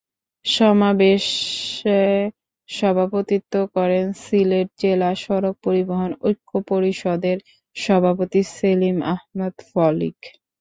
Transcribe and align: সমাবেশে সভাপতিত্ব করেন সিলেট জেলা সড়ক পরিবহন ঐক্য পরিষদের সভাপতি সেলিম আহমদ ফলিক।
সমাবেশে 0.45 2.01
সভাপতিত্ব 2.69 3.53
করেন 3.75 4.05
সিলেট 4.23 4.67
জেলা 4.81 5.09
সড়ক 5.23 5.55
পরিবহন 5.65 6.11
ঐক্য 6.23 6.51
পরিষদের 6.69 7.37
সভাপতি 7.75 8.41
সেলিম 8.53 8.97
আহমদ 9.13 9.53
ফলিক। 9.69 10.17